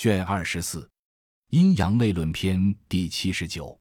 [0.00, 0.90] 卷二十四，
[1.50, 3.78] 阴阳类论篇第七十九。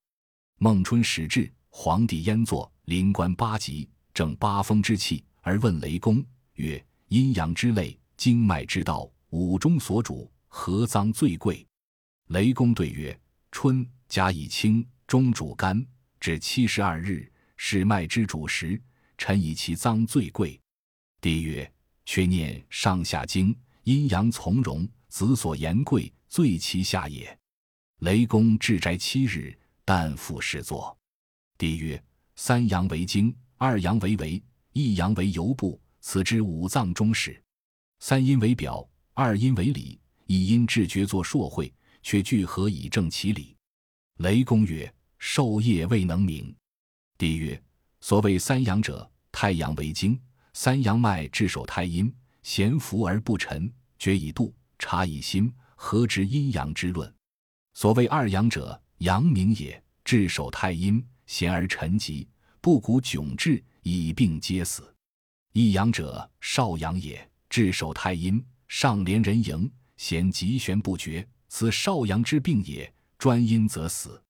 [0.57, 6.21] 孟春始至，皇帝焉坐，临观八极，正八风之气，而问雷公
[6.55, 11.65] 曰：“阴阳之类，经脉之道，五中所主，何脏最贵？”
[12.27, 13.17] 雷公对曰
[13.49, 15.87] ：“春甲以清，中主肝，
[16.19, 18.77] 至七十二日，是脉之主时，
[19.17, 20.59] 臣以其脏最贵。”
[21.21, 21.73] 帝曰
[22.03, 27.37] ：“却念上下经，阴阳从容。”子所言贵，最其下也。
[27.99, 30.97] 雷公治斋七日，旦复始作。
[31.57, 32.01] 帝曰：
[32.35, 34.41] 三阳为经，二阳为维，
[34.71, 37.43] 一阳为游部，此之五脏中始。
[37.99, 43.57] 三阴为表，二阴为里，一阴治厥作硕会，却聚合以正其理。
[44.19, 46.55] 雷公曰：授业未能明。
[47.17, 47.61] 帝曰：
[47.99, 50.17] 所谓三阳者，太阳为经，
[50.53, 54.53] 三阳脉治守太阴，咸浮而不沉，厥以度。
[54.79, 57.13] 察以心，何知阴阳之论？
[57.73, 62.27] 所谓二阳者，阳明也，至守太阴，咸而沉积，
[62.61, 64.81] 不谷窘滞，以病皆死；
[65.53, 74.21] 一阳者，少阳也，至守太阴，上连人迎，咸急旋不绝，此少阳之病也，专阴则死。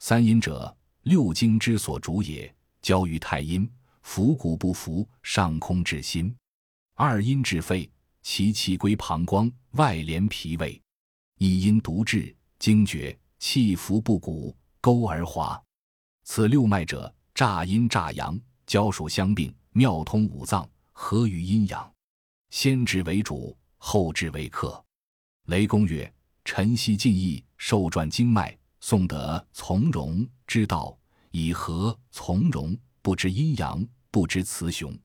[0.00, 2.52] 三阴者，六经之所主也，
[2.82, 3.68] 交于太阴，
[4.02, 6.34] 伏谷不服，上空至心；
[6.94, 7.90] 二阴治肺。
[8.24, 10.80] 其气归膀胱，外连脾胃，
[11.38, 15.62] 一阴独治惊厥，气浮不鼓，沟而滑。
[16.24, 21.92] 此六脉者，乍阴乍阳，交属相并，妙通五脏，合于阴阳。
[22.48, 24.82] 先治为主，后治为客。
[25.44, 26.10] 雷公曰
[26.46, 30.98] ：“臣悉尽意受传经脉，诵得从容之道，
[31.30, 32.74] 以何从容？
[33.02, 34.98] 不知阴阳，不知雌雄。”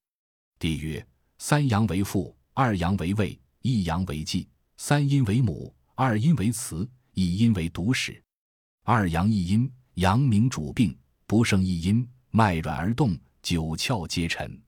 [0.58, 1.06] 帝曰
[1.38, 8.22] ：“三阳为父。”二阳为胃，一阳为季，三阴为母，二阴为雌，一阴为独使。
[8.84, 10.94] 二阳一阴，阳明主病，
[11.26, 14.62] 不胜一阴，脉软而动，九窍皆沉。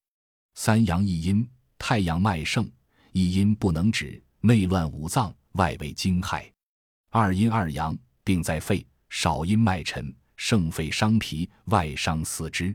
[0.56, 1.46] 三阳一阴，
[1.78, 2.66] 太阳脉盛，
[3.12, 6.50] 一阴不能止，内乱五脏，外为惊骇。
[7.10, 7.94] 二阴二阳，
[8.24, 12.74] 病在肺，少阴脉沉，盛肺伤脾，外伤四肢。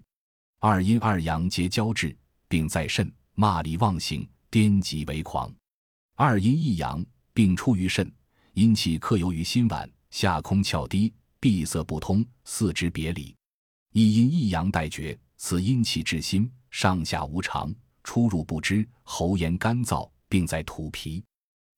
[0.61, 2.15] 二阴二阳皆交滞，
[2.49, 4.29] 病在肾，骂力妄行。
[4.57, 5.55] 颠极为狂，
[6.15, 8.11] 二阴一阳，病出于肾，
[8.55, 13.37] 阴气克由于心脘，下空窍低，闭塞不通，四肢别离。
[13.93, 17.71] 一阴一阳待绝，此阴气至心，上下无常，
[18.03, 21.23] 出入不知，喉炎干燥，病在土皮。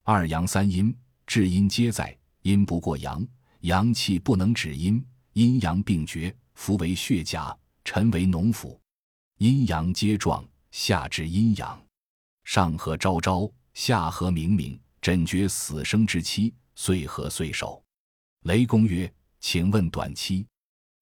[0.05, 0.97] 二阳三阴，
[1.27, 3.27] 至阴皆在，阴不过阳，
[3.63, 8.79] 阳气不能止阴，阴阳并绝，浮为血甲，沉为脓腑，
[9.39, 11.88] 阴阳皆壮，下至阴阳。
[12.49, 17.85] 上合昭昭，下合明明，枕绝死生之期，岁合岁首。
[18.45, 20.47] 雷公曰：“请问短期。”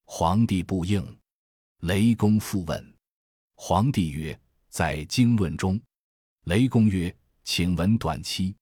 [0.03, 1.01] 皇帝不应。
[1.83, 2.93] 雷公复问。
[3.55, 4.37] 皇帝曰
[4.67, 5.79] ：“在经论中。”
[6.47, 7.15] 雷公曰
[7.45, 8.53] ：“请闻短期。”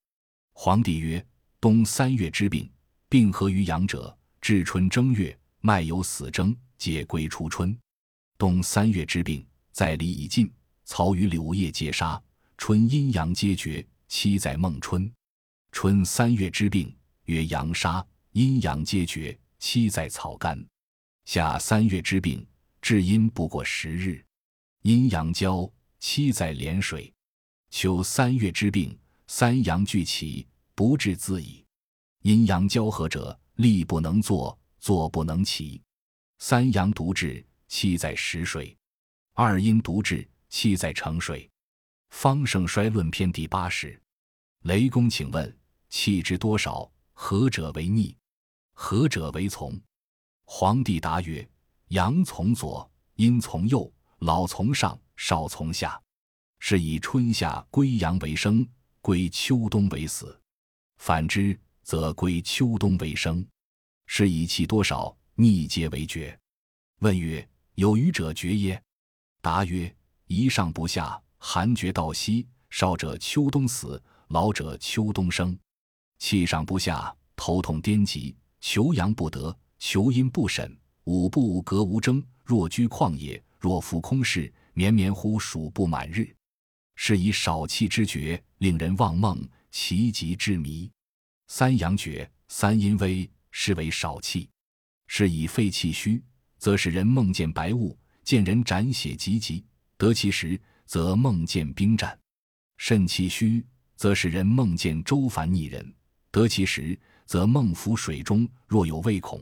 [0.54, 1.26] 皇帝曰
[1.60, 2.72] ：“冬三月之病，
[3.10, 7.76] 病合于阳者，至春正月，脉有死征，皆归初春。
[8.38, 10.54] 冬三月之病，在离已尽，
[10.84, 12.22] 草与柳叶皆杀。”
[12.68, 15.14] 春阴阳皆绝，期在孟春。
[15.72, 16.92] 春三月之病，
[17.26, 20.60] 曰阳杀，阴阳皆绝，期在草干。
[21.26, 22.44] 夏三月之病，
[22.82, 24.26] 至阴不过十日，
[24.82, 27.14] 阴阳交，期在连水。
[27.70, 28.98] 秋三月之病，
[29.28, 31.64] 三阳俱起，不治自已。
[32.24, 35.80] 阴阳交合者，力不能坐，坐不能起。
[36.40, 38.76] 三阳独治，气在食水；
[39.36, 41.48] 二阴独治，气在成水。
[42.18, 44.02] 方盛衰论篇第八十，
[44.62, 45.60] 雷公，请问
[45.90, 48.16] 气之多少，何者为逆，
[48.72, 49.78] 何者为从？
[50.46, 51.48] 皇帝答曰：
[51.90, 56.02] 阳从左，阴从右，老从上，少从下。
[56.60, 58.66] 是以春夏归阳为生，
[59.02, 60.28] 归秋冬为死；
[60.96, 63.46] 反之，则归秋冬为生。
[64.08, 66.40] 是以气多少，逆皆为绝。
[67.00, 68.82] 问曰：有余者绝耶？
[69.42, 69.94] 答曰：
[70.28, 71.22] 一上不下。
[71.48, 75.56] 寒绝到息，少者秋冬死，老者秋冬生。
[76.18, 80.76] 气上不下，头痛颠急，求阳不得，求阴不审。
[81.04, 86.36] 五不格无争，若居旷野，若浮空室，绵绵乎数不满日。
[86.96, 90.92] 是以少气之绝，令人忘梦，其极之迷。
[91.48, 94.50] 三阳绝，三阴微，是为少气。
[95.06, 96.24] 是以肺气虚，
[96.58, 99.64] 则使人梦见白雾，见人斩血急急，
[99.96, 100.60] 得其时。
[100.86, 102.18] 则梦见兵战，
[102.78, 103.66] 肾气虚，
[103.96, 105.84] 则使人梦见周烦逆人；
[106.32, 109.40] 得其时，则梦浮水中，若有畏恐；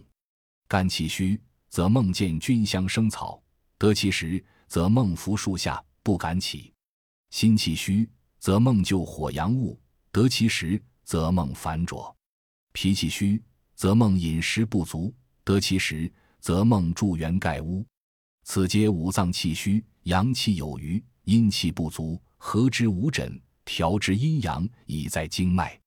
[0.67, 3.41] 肝气虚，则梦见菌香生草，
[3.77, 6.71] 得其时，则梦伏树下，不敢起；
[7.29, 8.09] 心气虚，
[8.39, 9.79] 则梦就火阳物，
[10.11, 12.15] 得其时，则梦烦浊；
[12.71, 13.41] 脾气虚，
[13.75, 15.13] 则梦饮食不足，
[15.43, 17.85] 得其时，则梦助元盖屋。
[18.43, 25.79] 此皆五脏气虚，阳气有余，阴气不足，合之五诊，调之阴阳，以在经脉。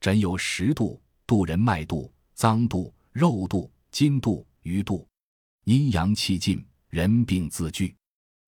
[0.00, 5.06] 诊有十度：度人脉度、脏度、肉度、筋度、鱼度。
[5.64, 7.94] 阴阳气尽，人病自聚。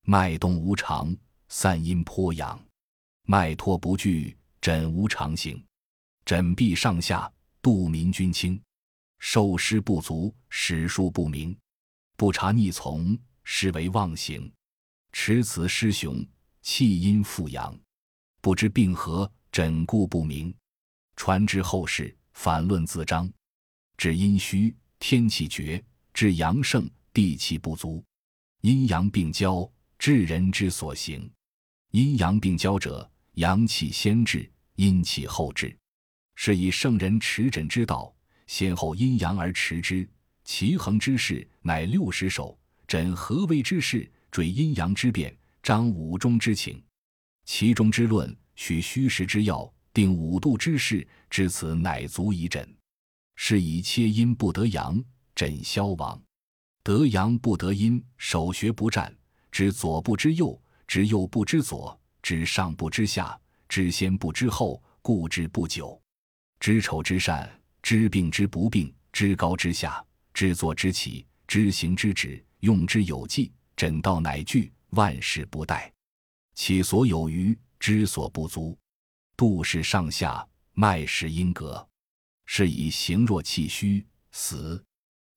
[0.02, 1.16] 脉动无常，
[1.48, 2.58] 散阴颇阳；
[3.22, 5.64] 脉脱不聚，诊无常形。
[6.24, 7.32] 诊必上下，
[7.62, 8.60] 度民均轻。
[9.20, 11.56] 受湿不足，史书不明，
[12.16, 14.52] 不察逆从，是为妄行。
[15.14, 16.26] 持此失雄，
[16.60, 17.72] 气阴复阳，
[18.40, 20.52] 不知病何，诊故不明。
[21.14, 23.32] 传之后世，反论自彰。
[23.96, 25.80] 治阴虚，天气绝；
[26.12, 28.04] 治阳盛，地气不足。
[28.62, 29.70] 阴阳并交，
[30.00, 31.30] 治人之所行。
[31.92, 35.74] 阴阳并交者，阳气先至，阴气后至，
[36.34, 38.12] 是以圣人持诊之道，
[38.48, 40.06] 先后阴阳而持之。
[40.42, 42.58] 其恒之势，乃六十首。
[42.88, 44.10] 诊何为之势？
[44.34, 45.32] 追阴阳之变，
[45.62, 46.82] 彰五中之情。
[47.44, 49.72] 其中之论，许虚实之要。
[49.92, 52.68] 定五度之势，至此乃足以诊。
[53.36, 55.00] 是以切阴不得阳，
[55.36, 56.20] 诊消亡；
[56.82, 59.16] 得阳不得阴，手学不战。
[59.52, 65.96] 知左不知右，知右不知左，知上不知下，知先不知后，故知不久。
[66.58, 67.48] 知丑知善，
[67.82, 75.90] 知病知不病，知高知下，知坐知起，知行知止，用之有纪，诊道乃具，万事不殆。
[76.54, 78.78] 其所有余，知所不足。
[79.36, 81.86] 度是上下，脉是阴隔，
[82.46, 84.80] 是以形若气虚死；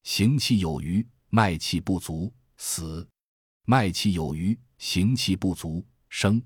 [0.04, 3.04] 行气有余，脉气不足死；
[3.66, 6.42] 脉气有余，行气不足生。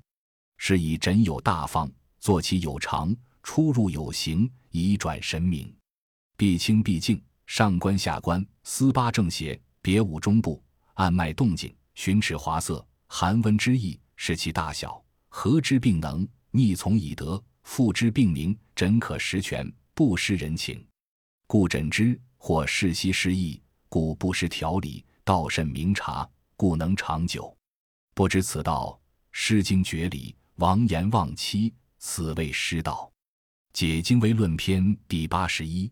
[0.58, 5.76] 是以诊有大方，坐其有常，出入有形，以转神明。
[6.38, 16.28] 必清必静，上观下观，思八正邪，别五中部，按脉动静，寻齿滑色，寒温之意，视其大小，合之病能？
[16.52, 20.86] 逆从以德，复之病名，诊可实全，不失人情。
[21.48, 25.06] 故诊之，或适悉失意，故不失调理。
[25.24, 27.56] 道甚明察，故能长久。
[28.14, 29.00] 不知此道，
[29.32, 33.10] 失经绝理，亡言忘妻，此谓失道。
[33.72, 35.90] 解经微论篇第八十一。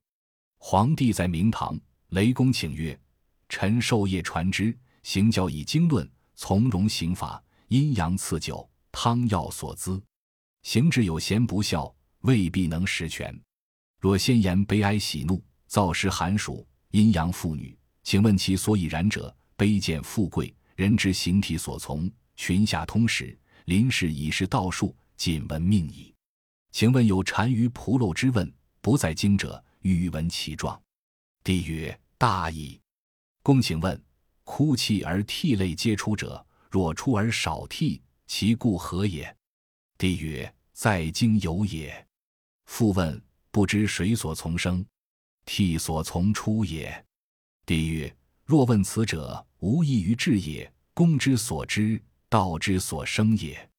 [0.57, 1.79] 皇帝在明堂，
[2.09, 2.99] 雷公请曰
[3.47, 10.01] ：“臣授业传之，行教以经论，从容刑法，阴阳赐酒，汤药所资。”
[10.63, 13.33] 行之有贤不孝，未必能实全。
[13.99, 19.33] 若先言悲哀喜怒，造时寒暑，阴阳妇女，请问其所以然者？
[19.57, 26.15] 卑贱富贵，人之形体所从，群下通史，临事已是道术，仅闻命矣。
[26.71, 28.49] 请问有单于蒲漏之问，
[28.79, 30.81] 不在经者，欲闻其状。
[31.43, 32.79] 帝曰：大矣。
[33.43, 34.01] 公请问：
[34.51, 39.33] 哭泣而涕泪皆出者，若出而少涕，其故何也？
[39.95, 42.07] 帝曰：“在经有也。”
[42.65, 44.83] 复问：“不知水所从生，
[45.45, 47.05] 涕所从出也？”
[47.63, 48.13] 帝曰
[48.43, 50.69] ：“若问此者，无异于智也。
[50.95, 53.69] 公之所知，道之所生也。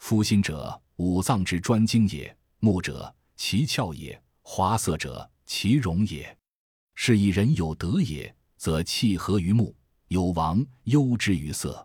[0.00, 6.36] 夫心者，五脏之专精也；目者，其窍也；华色者，其容也。
[6.94, 9.74] 是以人有德也，则气合于目；
[10.10, 11.84] 有亡，忧之于色。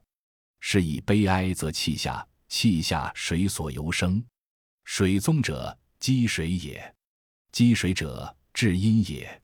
[0.59, 4.23] 是以悲哀，则气下。”气下水所由生，
[4.83, 6.95] 水宗者积水也，
[7.51, 9.41] 积水者至阴也，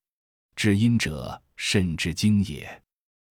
[0.55, 2.83] 至阴者肾之精也。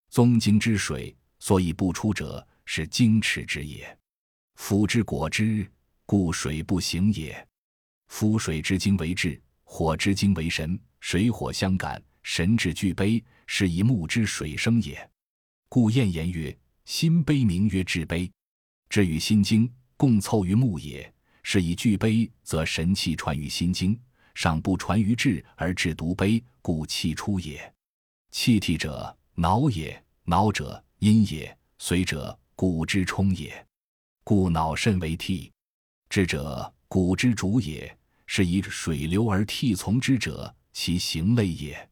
[0.09, 3.97] 宗经之水所以不出者，是精池之也。
[4.55, 5.65] 夫之果之，
[6.05, 7.47] 故水不行也。
[8.09, 15.09] 夫水之精为志，火之精为神，水火相感，神志俱悲，是以木之水生也。
[15.73, 18.29] 故晏言曰：“心悲名曰志悲。”
[18.91, 21.09] 至于心经，共凑于目也。
[21.43, 23.97] 是以具悲，则神气传于心经，
[24.35, 27.73] 上不传于志，而志独悲，故气出也。
[28.31, 31.49] 气体者，脑也；脑者，阴也；
[31.79, 33.65] 髓者，骨之充也。
[34.25, 35.53] 故脑肾为涕，
[36.09, 37.97] 志者，骨之主也。
[38.25, 41.89] 是以水流而涕从之者，其行类也。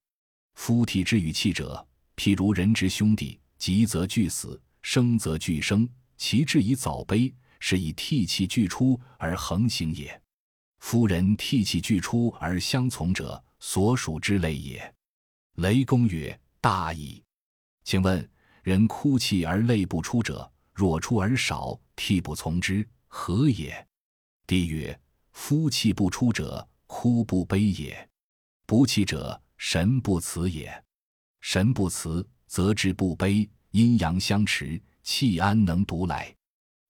[0.55, 5.87] 夫涕之与气者，譬如人之兄弟，吉则俱死，生则俱生。
[6.17, 10.19] 其志以早悲，是以涕气俱出而横行也。
[10.79, 14.93] 夫人涕气俱出而相从者，所属之类也。
[15.55, 17.21] 雷公曰：“大矣。”
[17.83, 18.27] 请问
[18.63, 23.87] 人哭泣而泪不出者，若出而少，涕不从之，何也？
[24.47, 24.97] 帝曰
[25.31, 27.93] ：“夫气不出者，哭不悲也；
[28.65, 30.83] 不气者，神不辞也。
[31.41, 33.49] 神不辞，则志不悲。
[33.71, 36.35] 阴阳相持，气安能独来？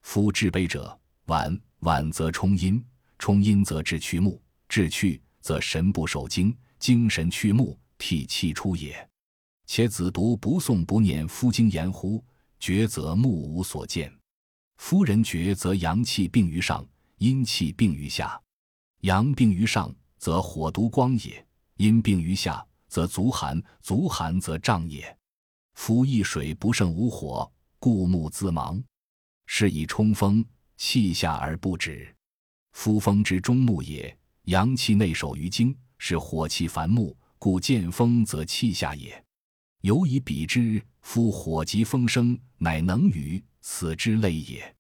[0.02, 2.82] 夫志悲者，晚晚则冲阴，
[3.18, 9.08] 冲阴则志去目，志去则神不受精，精神去目，涕气出也。”
[9.68, 12.24] 且子独不诵不念夫经言乎？
[12.62, 14.10] 绝则目无所见。
[14.78, 16.88] 夫人绝则阳气病于上，
[17.18, 18.42] 阴气病于下。
[19.02, 25.14] 阳病于上，则火毒光也；阴病于下，则足寒，足寒则胀也。
[25.80, 28.84] 夫一水不胜五火，故木自盲。
[29.46, 30.44] 是以冲锋，
[30.76, 32.14] 气下而不止。
[32.74, 39.24] 夫风之中木也，阳气内守于精，是火气繁木，故见风则气下也。
[39.80, 44.76] 尤以比之，夫火急风生，乃能与此之类也。